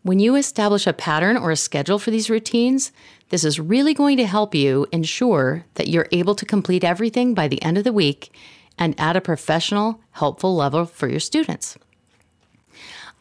When 0.04 0.20
you 0.20 0.36
establish 0.36 0.86
a 0.86 0.92
pattern 0.92 1.36
or 1.36 1.50
a 1.50 1.56
schedule 1.56 1.98
for 1.98 2.12
these 2.12 2.30
routines, 2.30 2.92
this 3.30 3.42
is 3.42 3.58
really 3.58 3.92
going 3.92 4.18
to 4.18 4.26
help 4.26 4.54
you 4.54 4.86
ensure 4.92 5.64
that 5.74 5.88
you're 5.88 6.06
able 6.12 6.36
to 6.36 6.46
complete 6.46 6.84
everything 6.84 7.34
by 7.34 7.48
the 7.48 7.60
end 7.60 7.76
of 7.76 7.82
the 7.82 7.92
week 7.92 8.30
and 8.78 8.94
at 9.00 9.16
a 9.16 9.20
professional, 9.20 10.00
helpful 10.12 10.54
level 10.54 10.84
for 10.84 11.08
your 11.08 11.18
students. 11.18 11.76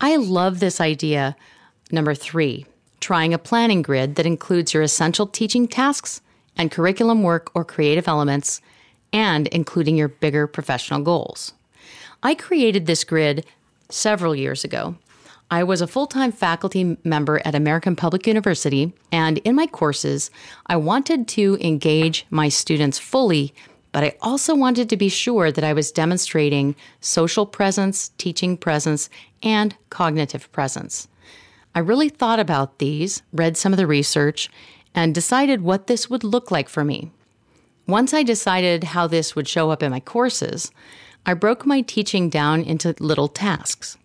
I 0.02 0.16
love 0.16 0.60
this 0.60 0.82
idea. 0.82 1.36
Number 1.92 2.14
three, 2.14 2.66
trying 3.00 3.34
a 3.34 3.38
planning 3.38 3.82
grid 3.82 4.16
that 4.16 4.26
includes 4.26 4.74
your 4.74 4.84
essential 4.84 5.28
teaching 5.28 5.68
tasks 5.68 6.22
and 6.58 6.72
curriculum 6.72 7.24
work 7.24 7.52
or 7.54 7.66
creative 7.66 8.08
elements, 8.08 8.62
and 9.12 9.48
including 9.48 9.98
your 9.98 10.08
bigger 10.08 10.48
professional 10.48 11.02
goals. 11.02 11.54
I 12.22 12.36
created 12.36 12.86
this 12.86 13.04
grid 13.04 13.46
several 13.90 14.36
years 14.36 14.64
ago. 14.64 14.96
I 15.52 15.64
was 15.64 15.82
a 15.82 15.88
full 15.88 16.08
time 16.08 16.32
faculty 16.32 16.98
member 17.04 17.42
at 17.46 17.54
American 17.54 17.96
Public 17.96 18.26
University, 18.26 18.94
and 19.12 19.38
in 19.40 19.56
my 19.56 19.68
courses, 19.68 20.32
I 20.66 20.78
wanted 20.78 21.28
to 21.30 21.58
engage 21.62 22.26
my 22.30 22.50
students 22.50 22.98
fully, 22.98 23.54
but 23.94 24.04
I 24.04 24.18
also 24.22 24.56
wanted 24.56 24.90
to 24.90 24.98
be 24.98 25.08
sure 25.08 25.52
that 25.52 25.64
I 25.64 25.72
was 25.72 25.92
demonstrating 25.92 26.76
social 27.00 27.46
presence, 27.46 28.10
teaching 28.18 28.58
presence, 28.58 29.10
and 29.42 29.78
cognitive 29.90 30.52
presence. 30.52 31.08
I 31.76 31.80
really 31.80 32.10
thought 32.10 32.40
about 32.40 32.80
these, 32.80 33.22
read 33.32 33.56
some 33.56 33.72
of 33.72 33.78
the 33.78 33.88
research, 33.88 34.50
and 34.96 35.16
decided 35.16 35.62
what 35.62 35.88
this 35.88 36.10
would 36.10 36.24
look 36.24 36.52
like 36.52 36.70
for 36.70 36.84
me. 36.84 37.12
Once 37.88 38.14
I 38.14 38.24
decided 38.24 38.84
how 38.84 39.08
this 39.08 39.36
would 39.36 39.48
show 39.48 39.70
up 39.70 39.84
in 39.84 39.92
my 39.92 40.00
courses, 40.00 40.72
I 41.26 41.36
broke 41.36 41.66
my 41.66 41.82
teaching 41.82 42.30
down 42.30 42.64
into 42.64 42.96
little 43.00 43.28
tasks. 43.28 43.98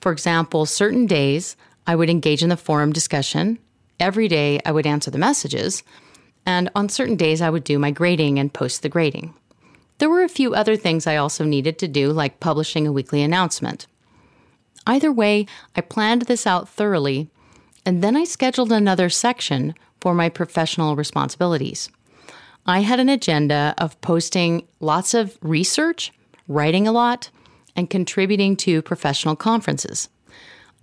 For 0.00 0.12
example, 0.12 0.66
certain 0.66 1.06
days 1.06 1.56
I 1.86 1.96
would 1.96 2.10
engage 2.10 2.42
in 2.42 2.50
the 2.50 2.56
forum 2.56 2.92
discussion, 2.92 3.58
every 3.98 4.28
day 4.28 4.60
I 4.66 4.72
would 4.72 4.86
answer 4.86 5.10
the 5.10 5.18
messages, 5.18 5.82
and 6.46 6.70
on 6.74 6.88
certain 6.88 7.16
days 7.16 7.40
I 7.40 7.50
would 7.50 7.64
do 7.64 7.78
my 7.78 7.90
grading 7.90 8.38
and 8.38 8.52
post 8.52 8.82
the 8.82 8.88
grading. 8.88 9.34
There 9.98 10.10
were 10.10 10.22
a 10.22 10.28
few 10.28 10.54
other 10.54 10.76
things 10.76 11.06
I 11.06 11.16
also 11.16 11.44
needed 11.44 11.78
to 11.78 11.88
do, 11.88 12.12
like 12.12 12.40
publishing 12.40 12.86
a 12.86 12.92
weekly 12.92 13.22
announcement. 13.22 13.86
Either 14.86 15.12
way, 15.12 15.46
I 15.76 15.80
planned 15.80 16.22
this 16.22 16.46
out 16.46 16.68
thoroughly, 16.68 17.30
and 17.86 18.02
then 18.02 18.16
I 18.16 18.24
scheduled 18.24 18.72
another 18.72 19.08
section 19.08 19.74
for 20.00 20.14
my 20.14 20.28
professional 20.28 20.96
responsibilities. 20.96 21.88
I 22.66 22.80
had 22.80 23.00
an 23.00 23.08
agenda 23.08 23.74
of 23.78 24.00
posting 24.00 24.66
lots 24.80 25.14
of 25.14 25.38
research, 25.42 26.12
writing 26.48 26.86
a 26.86 26.92
lot, 26.92 27.30
and 27.76 27.90
contributing 27.90 28.56
to 28.56 28.82
professional 28.82 29.36
conferences. 29.36 30.08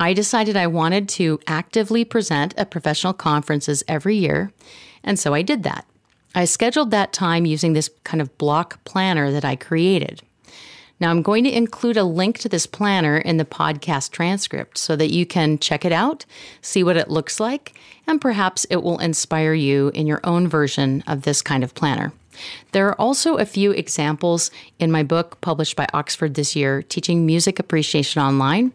I 0.01 0.13
decided 0.13 0.58
I 0.58 0.65
wanted 0.65 1.08
to 1.10 1.39
actively 1.46 2.03
present 2.03 2.55
at 2.58 2.72
professional 2.72 3.13
conferences 3.13 3.84
every 3.88 4.15
year, 4.15 4.51
and 5.03 5.20
so 5.20 5.36
I 5.36 5.43
did 5.43 5.62
that. 5.62 5.86
I 6.34 6.46
scheduled 6.46 6.89
that 6.89 7.13
time 7.13 7.46
using 7.46 7.74
this 7.74 7.91
kind 8.03 8.20
of 8.20 8.36
block 8.39 8.84
planner 8.84 9.31
that 9.31 9.46
I 9.46 9.55
created. 9.55 10.24
Now, 11.00 11.12
I'm 11.12 11.22
going 11.22 11.43
to 11.43 11.55
include 11.55 11.98
a 11.98 12.03
link 12.03 12.39
to 12.39 12.50
this 12.50 12.65
planner 12.65 13.20
in 13.20 13.38
the 13.38 13.46
podcast 13.46 14.10
transcript 14.10 14.79
so 14.79 14.96
that 14.96 15.12
you 15.12 15.27
can 15.27 15.60
check 15.60 15.86
it 15.86 15.91
out, 15.91 16.25
see 16.63 16.84
what 16.84 16.98
it 16.98 17.12
looks 17.12 17.39
like, 17.39 17.75
and 18.08 18.20
perhaps 18.20 18.65
it 18.72 18.77
will 18.77 18.98
inspire 18.98 19.53
you 19.53 19.91
in 19.93 20.08
your 20.08 20.22
own 20.24 20.48
version 20.48 21.03
of 21.05 21.22
this 21.22 21.43
kind 21.43 21.63
of 21.63 21.75
planner. 21.75 22.12
There 22.72 22.88
are 22.88 23.00
also 23.00 23.36
a 23.36 23.46
few 23.46 23.70
examples 23.70 24.50
in 24.79 24.91
my 24.91 25.03
book 25.03 25.39
published 25.41 25.75
by 25.75 25.86
Oxford 25.93 26.34
this 26.34 26.55
year, 26.55 26.81
Teaching 26.81 27.24
Music 27.24 27.60
Appreciation 27.60 28.20
Online. 28.20 28.74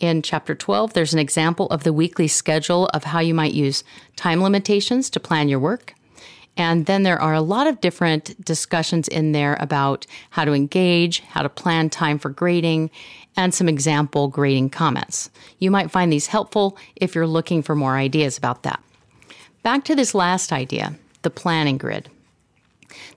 In 0.00 0.22
chapter 0.22 0.54
12, 0.54 0.94
there's 0.94 1.12
an 1.12 1.18
example 1.18 1.66
of 1.66 1.84
the 1.84 1.92
weekly 1.92 2.26
schedule 2.26 2.86
of 2.94 3.04
how 3.04 3.20
you 3.20 3.34
might 3.34 3.52
use 3.52 3.84
time 4.16 4.42
limitations 4.42 5.10
to 5.10 5.20
plan 5.20 5.50
your 5.50 5.58
work. 5.58 5.94
And 6.56 6.86
then 6.86 7.02
there 7.02 7.20
are 7.20 7.34
a 7.34 7.42
lot 7.42 7.66
of 7.66 7.82
different 7.82 8.42
discussions 8.42 9.08
in 9.08 9.32
there 9.32 9.58
about 9.60 10.06
how 10.30 10.46
to 10.46 10.52
engage, 10.52 11.20
how 11.20 11.42
to 11.42 11.50
plan 11.50 11.90
time 11.90 12.18
for 12.18 12.30
grading, 12.30 12.90
and 13.36 13.54
some 13.54 13.68
example 13.68 14.28
grading 14.28 14.70
comments. 14.70 15.30
You 15.58 15.70
might 15.70 15.90
find 15.90 16.10
these 16.10 16.26
helpful 16.28 16.78
if 16.96 17.14
you're 17.14 17.26
looking 17.26 17.62
for 17.62 17.74
more 17.74 17.96
ideas 17.96 18.38
about 18.38 18.62
that. 18.62 18.82
Back 19.62 19.84
to 19.84 19.94
this 19.94 20.14
last 20.14 20.50
idea 20.50 20.96
the 21.22 21.30
planning 21.30 21.76
grid. 21.76 22.08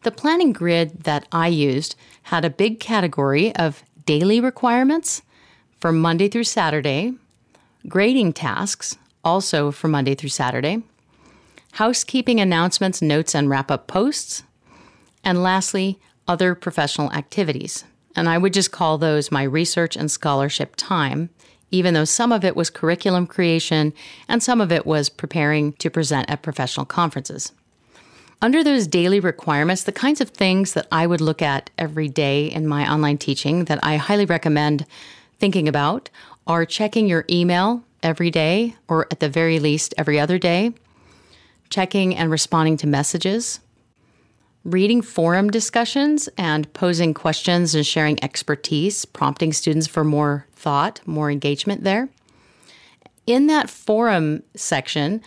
The 0.04 0.12
planning 0.12 0.52
grid 0.52 1.06
that 1.06 1.26
I 1.32 1.48
used 1.48 1.96
had 2.24 2.44
a 2.44 2.50
big 2.50 2.82
category 2.82 3.56
of 3.56 3.84
daily 4.06 4.42
requirements 4.42 5.22
for 5.84 5.92
Monday 5.92 6.30
through 6.30 6.46
Saturday, 6.46 7.14
grading 7.90 8.32
tasks, 8.32 8.98
also 9.22 9.70
for 9.70 9.90
Monday 9.90 10.16
through 10.16 10.30
Saturday, 10.30 10.82
housekeeping 11.74 12.40
announcements, 12.40 13.02
notes, 13.02 13.36
and 13.36 13.50
wrap 13.50 13.70
up 13.70 13.86
posts, 13.86 14.44
and 15.26 15.44
lastly, 15.44 16.00
other 16.26 16.56
professional 16.56 17.12
activities. 17.12 17.84
And 18.16 18.30
I 18.30 18.38
would 18.38 18.54
just 18.54 18.72
call 18.72 18.98
those 18.98 19.30
my 19.30 19.44
research 19.44 19.98
and 19.98 20.10
scholarship 20.10 20.76
time, 20.78 21.30
even 21.70 21.94
though 21.94 22.06
some 22.06 22.32
of 22.32 22.46
it 22.46 22.56
was 22.56 22.70
curriculum 22.70 23.28
creation 23.28 23.92
and 24.30 24.42
some 24.42 24.62
of 24.62 24.72
it 24.72 24.86
was 24.86 25.10
preparing 25.10 25.74
to 25.74 25.90
present 25.90 26.30
at 26.30 26.44
professional 26.44 26.86
conferences. 26.86 27.52
Under 28.42 28.64
those 28.64 28.88
daily 28.88 29.20
requirements, 29.20 29.84
the 29.84 29.92
kinds 29.92 30.22
of 30.22 30.30
things 30.30 30.76
that 30.76 30.88
I 30.94 31.08
would 31.08 31.20
look 31.20 31.42
at 31.42 31.72
every 31.78 32.08
day 32.08 32.46
in 32.46 32.68
my 32.68 32.90
online 32.90 33.18
teaching 33.18 33.66
that 33.66 33.84
I 33.84 33.98
highly 33.98 34.24
recommend 34.24 34.86
thinking 35.44 35.68
about 35.68 36.10
are 36.48 36.66
checking 36.66 37.06
your 37.06 37.26
email 37.30 37.84
every 38.02 38.32
day, 38.32 38.74
or 38.88 39.08
at 39.12 39.20
the 39.20 39.28
very 39.28 39.60
least 39.60 39.94
every 39.98 40.18
other 40.18 40.38
day, 40.40 40.72
checking 41.70 42.16
and 42.16 42.32
responding 42.32 42.78
to 42.78 42.88
messages, 42.88 43.60
reading 44.64 45.02
forum 45.02 45.50
discussions 45.50 46.30
and 46.38 46.72
posing 46.72 47.14
questions 47.14 47.76
and 47.76 47.86
sharing 47.86 48.24
expertise, 48.24 49.04
prompting 49.04 49.52
students 49.52 49.86
for 49.86 50.06
more 50.06 50.48
thought, 50.54 51.02
more 51.06 51.30
engagement 51.30 51.84
there. 51.84 52.08
In 53.28 53.48
that 53.48 53.70
forum 53.70 54.44
section, 54.56 55.22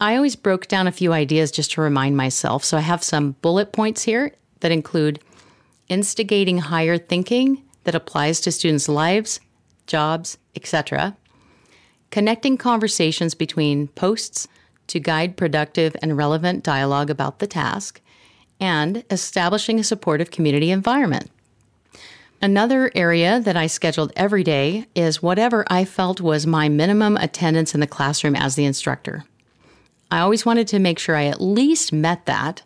I 0.00 0.16
always 0.16 0.34
broke 0.34 0.66
down 0.66 0.88
a 0.88 0.92
few 0.92 1.12
ideas 1.12 1.52
just 1.52 1.70
to 1.74 1.80
remind 1.80 2.16
myself. 2.16 2.64
So 2.64 2.78
I 2.78 2.80
have 2.80 3.04
some 3.04 3.36
bullet 3.42 3.72
points 3.72 4.02
here 4.02 4.32
that 4.58 4.72
include 4.72 5.20
instigating 5.88 6.58
higher 6.58 6.98
thinking 6.98 7.62
that 7.84 7.94
applies 7.94 8.40
to 8.40 8.50
students' 8.50 8.88
lives, 8.88 9.38
jobs, 9.86 10.38
etc., 10.54 11.16
connecting 12.10 12.56
conversations 12.56 13.34
between 13.34 13.88
posts 13.88 14.46
to 14.88 15.00
guide 15.00 15.36
productive 15.36 15.96
and 16.02 16.16
relevant 16.16 16.62
dialogue 16.62 17.08
about 17.10 17.38
the 17.38 17.46
task, 17.46 18.00
and 18.60 19.04
establishing 19.10 19.80
a 19.80 19.84
supportive 19.84 20.30
community 20.30 20.70
environment. 20.70 21.30
Another 22.40 22.90
area 22.94 23.40
that 23.40 23.56
I 23.56 23.68
scheduled 23.68 24.12
every 24.16 24.42
day 24.42 24.86
is 24.94 25.22
whatever 25.22 25.64
I 25.68 25.84
felt 25.84 26.20
was 26.20 26.46
my 26.46 26.68
minimum 26.68 27.16
attendance 27.16 27.72
in 27.72 27.80
the 27.80 27.86
classroom 27.86 28.34
as 28.34 28.56
the 28.56 28.64
instructor. 28.64 29.24
I 30.10 30.18
always 30.18 30.44
wanted 30.44 30.68
to 30.68 30.78
make 30.78 30.98
sure 30.98 31.16
I 31.16 31.26
at 31.26 31.40
least 31.40 31.92
met 31.92 32.26
that 32.26 32.62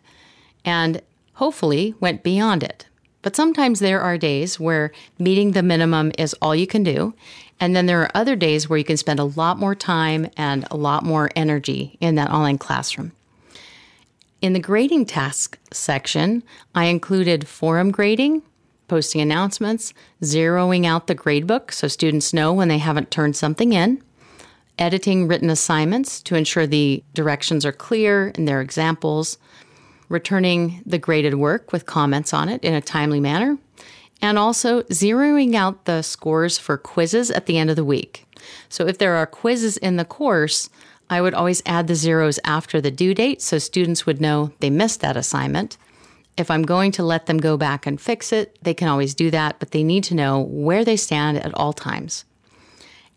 and 0.65 1.01
hopefully 1.33 1.95
went 1.99 2.23
beyond 2.23 2.63
it. 2.63 2.87
But 3.27 3.35
sometimes 3.35 3.81
there 3.81 3.99
are 3.99 4.17
days 4.17 4.57
where 4.57 4.93
meeting 5.19 5.51
the 5.51 5.61
minimum 5.61 6.13
is 6.17 6.33
all 6.41 6.55
you 6.55 6.65
can 6.65 6.81
do. 6.81 7.13
And 7.59 7.75
then 7.75 7.85
there 7.85 8.01
are 8.01 8.11
other 8.15 8.37
days 8.37 8.69
where 8.69 8.79
you 8.79 8.85
can 8.85 8.95
spend 8.95 9.19
a 9.19 9.25
lot 9.25 9.59
more 9.59 9.75
time 9.75 10.29
and 10.37 10.65
a 10.71 10.77
lot 10.77 11.03
more 11.03 11.29
energy 11.35 11.97
in 11.99 12.15
that 12.15 12.29
online 12.29 12.57
classroom. 12.57 13.11
In 14.41 14.53
the 14.53 14.61
grading 14.61 15.07
task 15.07 15.59
section, 15.73 16.41
I 16.73 16.85
included 16.85 17.49
forum 17.49 17.91
grading, 17.91 18.43
posting 18.87 19.19
announcements, 19.19 19.93
zeroing 20.21 20.85
out 20.85 21.07
the 21.07 21.13
gradebook 21.13 21.73
so 21.73 21.89
students 21.89 22.33
know 22.33 22.53
when 22.53 22.69
they 22.69 22.77
haven't 22.77 23.11
turned 23.11 23.35
something 23.35 23.73
in, 23.73 24.01
editing 24.79 25.27
written 25.27 25.49
assignments 25.49 26.21
to 26.21 26.35
ensure 26.35 26.65
the 26.65 27.03
directions 27.13 27.65
are 27.65 27.73
clear 27.73 28.31
and 28.35 28.47
their 28.47 28.61
examples, 28.61 29.37
returning 30.09 30.81
the 30.85 30.97
graded 30.97 31.35
work 31.35 31.71
with 31.71 31.85
comments 31.85 32.33
on 32.33 32.49
it 32.49 32.63
in 32.63 32.73
a 32.73 32.81
timely 32.81 33.19
manner, 33.19 33.57
and 34.21 34.37
also 34.37 34.81
zeroing 34.83 35.53
out 35.53 35.85
the 35.85 36.01
scores 36.01 36.57
for 36.57 36.77
quizzes 36.77 37.29
at 37.31 37.45
the 37.45 37.57
end 37.57 37.69
of 37.69 37.75
the 37.75 37.85
week. 37.85 38.25
So 38.69 38.87
if 38.87 38.97
there 38.97 39.15
are 39.15 39.25
quizzes 39.25 39.77
in 39.77 39.97
the 39.97 40.05
course, 40.05 40.69
I 41.09 41.21
would 41.21 41.33
always 41.33 41.61
add 41.65 41.87
the 41.87 41.95
zeros 41.95 42.39
after 42.43 42.81
the 42.81 42.91
due 42.91 43.13
date 43.13 43.41
so 43.41 43.57
students 43.57 44.05
would 44.05 44.19
know 44.19 44.51
they 44.59 44.69
missed 44.69 45.01
that 45.01 45.17
assignment. 45.17 45.77
If 46.35 46.51
I'm 46.51 46.63
going 46.63 46.91
to 46.93 47.03
let 47.03 47.25
them 47.25 47.37
go 47.37 47.57
back 47.57 47.87
and 47.87 47.99
fix 47.99 48.31
it, 48.31 48.57
they 48.61 48.73
can 48.73 48.87
always 48.87 49.15
do 49.15 49.31
that, 49.31 49.59
but 49.59 49.71
they 49.71 49.83
need 49.83 50.03
to 50.05 50.15
know 50.15 50.41
where 50.41 50.85
they 50.85 50.97
stand 50.97 51.37
at 51.37 51.53
all 51.55 51.73
times. 51.73 52.25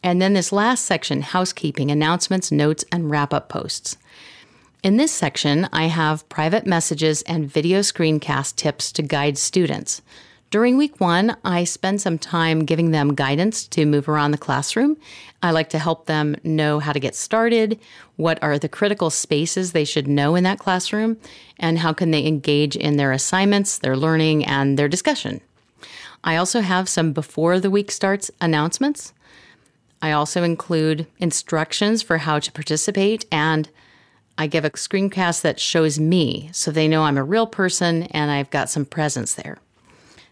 And 0.03 0.23
then 0.23 0.33
this 0.33 0.53
last 0.53 0.87
section 0.87 1.21
housekeeping, 1.21 1.91
announcements, 1.91 2.51
notes, 2.51 2.85
and 2.91 3.11
wrap 3.11 3.35
up 3.35 3.49
posts. 3.49 3.99
In 4.83 4.97
this 4.97 5.13
section, 5.13 5.69
I 5.75 5.89
have 5.89 6.27
private 6.31 6.67
messages 6.67 7.21
and 7.23 7.51
video 7.51 7.81
screencast 7.81 8.57
tips 8.57 8.91
to 8.93 9.03
guide 9.03 9.37
students. 9.37 10.01
During 10.51 10.79
week 10.79 10.99
one, 10.99 11.37
I 11.45 11.65
spend 11.65 12.01
some 12.01 12.17
time 12.17 12.65
giving 12.65 12.91
them 12.91 13.15
guidance 13.15 13.67
to 13.69 13.85
move 13.85 14.09
around 14.09 14.31
the 14.31 14.39
classroom. 14.39 14.97
I 15.43 15.51
like 15.51 15.69
to 15.71 15.79
help 15.79 16.07
them 16.07 16.35
know 16.43 16.79
how 16.79 16.95
to 16.95 16.99
get 16.99 17.15
started, 17.15 17.79
what 18.17 18.43
are 18.43 18.59
the 18.59 18.71
critical 18.71 19.11
spaces 19.11 19.73
they 19.73 19.85
should 19.85 20.09
know 20.09 20.35
in 20.35 20.45
that 20.45 20.59
classroom, 20.59 21.19
and 21.59 21.81
how 21.81 21.93
can 21.93 22.11
they 22.11 22.27
engage 22.27 22.75
in 22.75 22.97
their 22.97 23.13
assignments, 23.13 23.77
their 23.77 23.99
learning, 23.99 24.47
and 24.47 24.79
their 24.79 24.89
discussion. 24.89 25.43
I 26.25 26.37
also 26.37 26.63
have 26.63 26.89
some 26.89 27.13
before 27.13 27.61
the 27.61 27.71
week 27.71 27.91
starts 27.91 28.31
announcements. 28.41 29.13
I 30.01 30.13
also 30.13 30.43
include 30.43 31.07
instructions 31.19 32.01
for 32.01 32.19
how 32.19 32.39
to 32.39 32.51
participate 32.51 33.27
and 33.31 33.69
I 34.39 34.47
give 34.47 34.65
a 34.65 34.71
screencast 34.71 35.43
that 35.43 35.61
shows 35.61 35.99
me 35.99 36.51
so 36.53 36.71
they 36.71 36.89
know 36.89 37.03
I'm 37.03 37.19
a 37.19 37.25
real 37.25 37.47
person 37.47 38.05
and 38.05 38.31
I've 38.31 38.51
got 38.51 38.71
some 38.71 38.85
presence 38.85 39.35
there. 39.35 39.59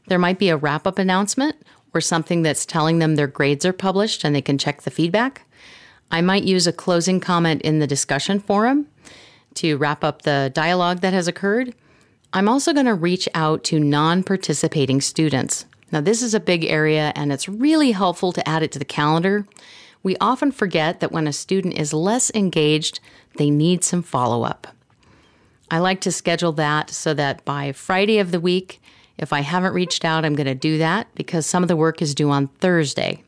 There 0.09 0.19
might 0.19 0.39
be 0.39 0.49
a 0.49 0.57
wrap 0.57 0.87
up 0.87 0.99
announcement 0.99 1.57
or 1.93 2.01
something 2.01 2.43
that's 2.43 2.67
telling 2.67 2.99
them 2.99 3.17
their 3.17 3.27
grades 3.27 3.67
are 3.67 3.73
published 3.73 4.25
and 4.25 4.35
they 4.35 4.43
can 4.43 4.59
check 4.59 4.83
the 4.83 4.91
feedback. 4.91 5.47
I 6.11 6.23
might 6.23 6.45
use 6.45 6.67
a 6.67 6.73
closing 6.73 7.21
comment 7.21 7.63
in 7.63 7.79
the 7.79 7.87
discussion 7.87 8.41
forum 8.41 8.87
to 9.55 9.77
wrap 9.77 10.05
up 10.05 10.23
the 10.23 10.51
dialogue 10.55 11.01
that 11.01 11.13
has 11.13 11.29
occurred. 11.29 11.75
I'm 12.33 12.49
also 12.49 12.73
going 12.73 12.87
to 12.87 12.95
reach 12.95 13.29
out 13.35 13.65
to 13.65 13.81
non 13.81 14.23
participating 14.23 15.01
students. 15.01 15.67
Now, 15.91 16.01
this 16.01 16.23
is 16.23 16.35
a 16.35 16.41
big 16.41 16.65
area 16.65 17.13
and 17.17 17.33
it's 17.33 17.49
really 17.49 17.93
helpful 17.93 18.33
to 18.33 18.49
add 18.49 18.63
it 18.63 18.73
to 18.73 18.79
the 18.79 18.85
calendar. 18.85 19.47
We 20.03 20.17
often 20.21 20.53
forget 20.53 21.01
that 21.01 21.13
when 21.13 21.27
a 21.27 21.33
student 21.33 21.79
is 21.79 21.93
less 21.93 22.31
engaged, 22.35 23.01
they 23.39 23.51
need 23.51 23.83
some 23.83 24.03
follow 24.03 24.45
up. 24.45 24.69
I 25.71 25.79
like 25.79 26.01
to 26.03 26.13
schedule 26.13 26.53
that 26.53 26.91
so 26.91 27.15
that 27.15 27.45
by 27.45 27.73
Friday 27.73 28.19
of 28.19 28.31
the 28.31 28.41
week, 28.41 28.81
if 29.19 29.33
I 29.33 29.41
haven't 29.41 29.75
reached 29.75 30.05
out, 30.05 30.25
I'm 30.25 30.35
going 30.35 30.47
to 30.47 30.55
do 30.55 30.79
that 30.79 31.09
because 31.15 31.45
some 31.45 31.63
of 31.63 31.69
the 31.69 31.77
work 31.77 32.01
is 32.01 32.15
due 32.15 32.31
on 32.31 32.47
Thursday. 32.47 33.23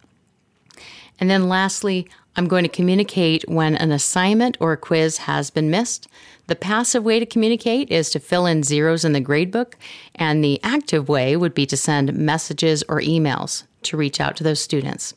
And 1.19 1.29
then 1.29 1.49
lastly, 1.49 2.09
I'm 2.37 2.49
going 2.49 2.63
to 2.63 2.69
communicate 2.69 3.45
when 3.49 3.75
an 3.75 3.93
assignment 3.93 4.57
or 4.61 4.73
a 4.73 4.77
quiz 4.77 5.19
has 5.19 5.51
been 5.51 5.71
missed. 5.71 6.09
The 6.47 6.57
passive 6.57 7.05
way 7.05 7.19
to 7.19 7.27
communicate 7.27 7.91
is 7.91 8.09
to 8.11 8.21
fill 8.21 8.47
in 8.47 8.63
zeros 8.63 9.05
in 9.05 9.13
the 9.13 9.21
gradebook, 9.21 9.75
and 10.15 10.43
the 10.43 10.61
active 10.63 11.09
way 11.09 11.37
would 11.37 11.55
be 11.55 11.67
to 11.67 11.77
send 11.77 12.15
messages 12.15 12.83
or 12.89 13.01
emails 13.01 13.65
to 13.83 13.97
reach 13.97 14.21
out 14.21 14.37
to 14.37 14.45
those 14.45 14.61
students. 14.61 15.15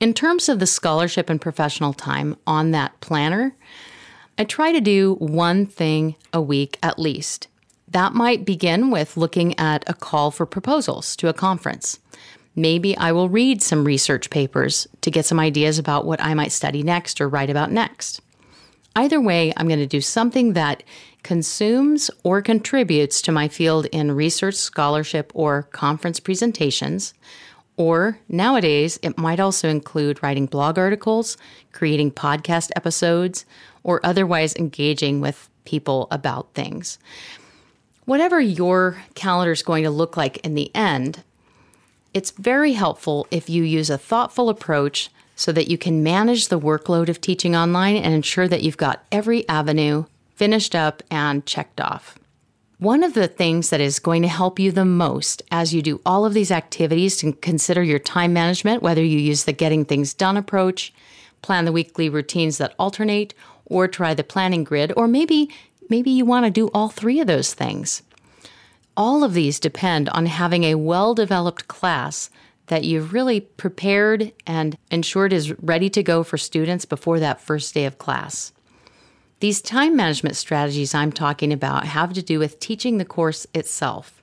In 0.00 0.14
terms 0.14 0.48
of 0.48 0.58
the 0.58 0.66
scholarship 0.66 1.28
and 1.28 1.40
professional 1.40 1.92
time 1.92 2.36
on 2.46 2.70
that 2.70 2.98
planner, 3.00 3.54
I 4.38 4.44
try 4.44 4.72
to 4.72 4.80
do 4.80 5.14
one 5.16 5.66
thing 5.66 6.16
a 6.32 6.40
week 6.40 6.78
at 6.82 6.98
least. 6.98 7.48
That 7.88 8.14
might 8.14 8.46
begin 8.46 8.90
with 8.90 9.16
looking 9.16 9.58
at 9.58 9.84
a 9.86 9.94
call 9.94 10.30
for 10.30 10.46
proposals 10.46 11.14
to 11.16 11.28
a 11.28 11.34
conference. 11.34 11.98
Maybe 12.56 12.96
I 12.96 13.12
will 13.12 13.28
read 13.28 13.62
some 13.62 13.84
research 13.84 14.30
papers 14.30 14.86
to 15.02 15.10
get 15.10 15.26
some 15.26 15.38
ideas 15.38 15.78
about 15.78 16.06
what 16.06 16.22
I 16.22 16.34
might 16.34 16.52
study 16.52 16.82
next 16.82 17.20
or 17.20 17.28
write 17.28 17.50
about 17.50 17.70
next. 17.70 18.20
Either 18.94 19.20
way, 19.20 19.52
I'm 19.56 19.68
going 19.68 19.78
to 19.78 19.86
do 19.86 20.02
something 20.02 20.52
that 20.52 20.82
consumes 21.22 22.10
or 22.22 22.42
contributes 22.42 23.22
to 23.22 23.32
my 23.32 23.48
field 23.48 23.86
in 23.86 24.12
research, 24.12 24.54
scholarship, 24.54 25.32
or 25.34 25.62
conference 25.72 26.20
presentations. 26.20 27.14
Or 27.76 28.18
nowadays, 28.28 28.98
it 29.02 29.16
might 29.18 29.40
also 29.40 29.68
include 29.68 30.22
writing 30.22 30.46
blog 30.46 30.78
articles, 30.78 31.36
creating 31.72 32.12
podcast 32.12 32.70
episodes, 32.76 33.44
or 33.82 34.00
otherwise 34.04 34.54
engaging 34.56 35.20
with 35.20 35.48
people 35.64 36.08
about 36.10 36.52
things. 36.54 36.98
Whatever 38.04 38.40
your 38.40 39.02
calendar 39.14 39.52
is 39.52 39.62
going 39.62 39.84
to 39.84 39.90
look 39.90 40.16
like 40.16 40.38
in 40.38 40.54
the 40.54 40.74
end, 40.74 41.22
it's 42.12 42.30
very 42.32 42.74
helpful 42.74 43.26
if 43.30 43.48
you 43.48 43.62
use 43.62 43.88
a 43.88 43.96
thoughtful 43.96 44.48
approach 44.48 45.08
so 45.34 45.50
that 45.52 45.68
you 45.68 45.78
can 45.78 46.02
manage 46.02 46.48
the 46.48 46.60
workload 46.60 47.08
of 47.08 47.20
teaching 47.20 47.56
online 47.56 47.96
and 47.96 48.14
ensure 48.14 48.48
that 48.48 48.62
you've 48.62 48.76
got 48.76 49.04
every 49.10 49.48
avenue 49.48 50.04
finished 50.34 50.74
up 50.74 51.02
and 51.10 51.46
checked 51.46 51.80
off. 51.80 52.18
One 52.82 53.04
of 53.04 53.14
the 53.14 53.28
things 53.28 53.70
that 53.70 53.80
is 53.80 53.98
going 53.98 54.22
to 54.22 54.28
help 54.28 54.58
you 54.58 54.72
the 54.72 54.84
most 54.84 55.42
as 55.52 55.72
you 55.72 55.82
do 55.82 56.00
all 56.04 56.26
of 56.26 56.34
these 56.34 56.50
activities 56.50 57.16
to 57.18 57.32
consider 57.32 57.82
your 57.82 58.00
time 58.00 58.32
management, 58.32 58.82
whether 58.82 59.04
you 59.04 59.18
use 59.18 59.44
the 59.44 59.52
getting 59.52 59.84
things 59.84 60.12
done 60.14 60.36
approach, 60.36 60.92
plan 61.42 61.64
the 61.64 61.72
weekly 61.72 62.08
routines 62.08 62.58
that 62.58 62.74
alternate, 62.78 63.34
or 63.66 63.86
try 63.86 64.14
the 64.14 64.24
planning 64.24 64.64
grid, 64.64 64.92
or 64.96 65.06
maybe 65.06 65.48
Maybe 65.92 66.10
you 66.10 66.24
want 66.24 66.46
to 66.46 66.50
do 66.50 66.68
all 66.68 66.88
three 66.88 67.20
of 67.20 67.26
those 67.26 67.52
things. 67.52 68.02
All 68.96 69.22
of 69.22 69.34
these 69.34 69.60
depend 69.60 70.08
on 70.08 70.24
having 70.24 70.64
a 70.64 70.76
well 70.76 71.14
developed 71.14 71.68
class 71.68 72.30
that 72.68 72.84
you've 72.84 73.12
really 73.12 73.40
prepared 73.40 74.32
and 74.46 74.78
ensured 74.90 75.34
is 75.34 75.52
ready 75.60 75.90
to 75.90 76.02
go 76.02 76.22
for 76.22 76.38
students 76.38 76.86
before 76.86 77.20
that 77.20 77.42
first 77.42 77.74
day 77.74 77.84
of 77.84 77.98
class. 77.98 78.52
These 79.42 79.60
time 79.60 79.96
management 79.96 80.36
strategies 80.36 80.94
I'm 80.94 81.10
talking 81.10 81.52
about 81.52 81.84
have 81.84 82.12
to 82.12 82.22
do 82.22 82.38
with 82.38 82.60
teaching 82.60 82.98
the 82.98 83.04
course 83.04 83.44
itself. 83.52 84.22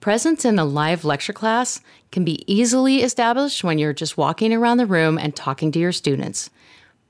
Presence 0.00 0.42
in 0.46 0.58
a 0.58 0.64
live 0.64 1.04
lecture 1.04 1.34
class 1.34 1.82
can 2.10 2.24
be 2.24 2.42
easily 2.50 3.02
established 3.02 3.62
when 3.62 3.78
you're 3.78 3.92
just 3.92 4.16
walking 4.16 4.54
around 4.54 4.78
the 4.78 4.86
room 4.86 5.18
and 5.18 5.36
talking 5.36 5.70
to 5.72 5.78
your 5.78 5.92
students. 5.92 6.48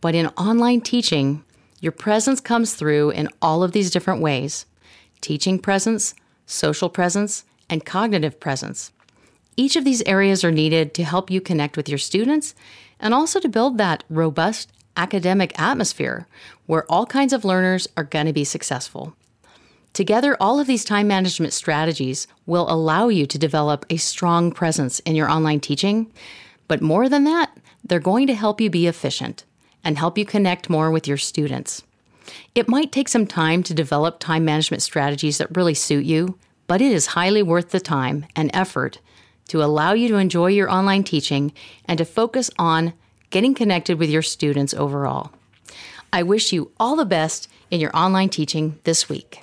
But 0.01 0.17
in 0.17 0.27
online 0.37 0.81
teaching, 0.81 1.45
your 1.79 1.93
presence 1.93 2.41
comes 2.41 2.75
through 2.75 3.11
in 3.11 3.29
all 3.41 3.63
of 3.63 3.71
these 3.71 3.93
different 3.93 4.21
ways 4.21 4.67
teaching 5.21 5.61
presence, 5.61 6.17
social 6.45 6.89
presence, 6.89 7.45
and 7.69 7.87
cognitive 7.87 8.41
presence. 8.41 8.91
Each 9.57 9.77
of 9.77 9.85
these 9.85 10.03
areas 10.07 10.43
are 10.43 10.51
needed 10.51 10.95
to 10.95 11.05
help 11.05 11.31
you 11.31 11.41
connect 11.41 11.77
with 11.77 11.89
your 11.89 11.99
students 11.99 12.57
and 12.99 13.15
also 13.15 13.39
to 13.39 13.49
build 13.49 13.79
that 13.79 14.03
robust 14.11 14.73
academic 14.97 15.59
atmosphere 15.61 16.27
where 16.67 16.91
all 16.91 17.07
kinds 17.07 17.33
of 17.33 17.45
learners 17.45 17.89
are 17.97 18.05
going 18.05 18.27
to 18.27 18.33
be 18.33 18.45
successful. 18.45 19.15
Together, 19.93 20.37
all 20.41 20.61
of 20.61 20.67
these 20.67 20.85
time 20.85 21.09
management 21.09 21.53
strategies 21.53 22.27
will 22.47 22.71
allow 22.71 23.09
you 23.09 23.27
to 23.27 23.39
develop 23.39 23.85
a 23.91 23.97
strong 23.97 24.53
presence 24.53 25.01
in 25.01 25.17
your 25.17 25.29
online 25.29 25.61
teaching. 25.61 26.11
But 26.69 26.81
more 26.81 27.09
than 27.09 27.25
that, 27.25 27.57
they're 27.85 27.99
going 27.99 28.27
to 28.29 28.35
help 28.35 28.61
you 28.61 28.71
be 28.71 28.87
efficient 28.87 29.45
and 29.83 29.99
help 29.99 30.17
you 30.17 30.25
connect 30.25 30.71
more 30.71 30.91
with 30.91 31.09
your 31.09 31.17
students. 31.17 31.83
It 32.55 32.69
might 32.69 32.93
take 32.93 33.09
some 33.09 33.27
time 33.27 33.63
to 33.65 33.75
develop 33.75 34.21
time 34.21 34.45
management 34.45 34.83
strategies 34.83 35.39
that 35.39 35.57
really 35.57 35.75
suit 35.75 36.05
you, 36.05 36.39
but 36.69 36.81
it 36.81 36.93
is 36.93 37.07
highly 37.07 37.43
worth 37.43 37.71
the 37.71 37.81
time 37.81 38.27
and 38.37 38.51
effort 38.55 39.01
to 39.49 39.63
allow 39.63 39.93
you 39.93 40.07
to 40.07 40.17
enjoy 40.17 40.47
your 40.47 40.71
online 40.71 41.03
teaching 41.03 41.53
and 41.87 41.99
to 41.99 42.05
focus 42.05 42.51
on 42.57 42.93
getting 43.31 43.55
connected 43.55 43.99
with 43.99 44.11
your 44.11 44.23
students 44.23 44.75
overall. 44.75 45.33
I 46.13 46.23
wish 46.23 46.53
you 46.53 46.73
all 46.79 46.97
the 46.97 47.05
best 47.05 47.49
in 47.71 47.81
your 47.81 47.97
online 47.97 48.29
teaching 48.29 48.79
this 48.85 49.09
week. 49.09 49.43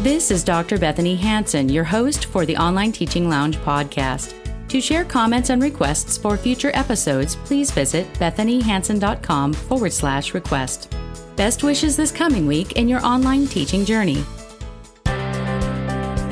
This 0.00 0.30
is 0.30 0.44
Dr. 0.44 0.76
Bethanie 0.76 1.18
Hansen, 1.18 1.68
your 1.68 1.84
host 1.84 2.26
for 2.26 2.44
the 2.44 2.56
Online 2.56 2.92
Teaching 2.92 3.28
Lounge 3.28 3.56
podcast. 3.58 4.34
To 4.68 4.80
share 4.80 5.04
comments 5.04 5.50
and 5.50 5.62
requests 5.62 6.18
for 6.18 6.36
future 6.36 6.70
episodes, 6.74 7.36
please 7.36 7.70
visit 7.70 8.12
bethaniehansen.com 8.14 9.52
forward 9.52 9.92
slash 9.92 10.34
request. 10.34 10.94
Best 11.36 11.62
wishes 11.62 11.96
this 11.96 12.12
coming 12.12 12.46
week 12.46 12.72
in 12.72 12.88
your 12.88 13.04
online 13.04 13.46
teaching 13.46 13.84
journey. 13.84 14.24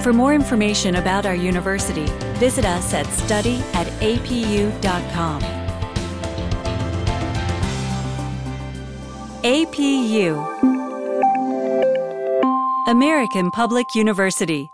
For 0.02 0.12
more 0.12 0.34
information 0.34 0.96
about 0.96 1.26
our 1.26 1.34
university, 1.34 2.06
visit 2.38 2.64
us 2.64 2.92
at 2.92 3.06
study 3.06 3.62
at 3.74 3.86
apu.com. 4.00 5.61
APU 9.44 10.38
American 12.86 13.50
Public 13.50 13.92
University 13.96 14.70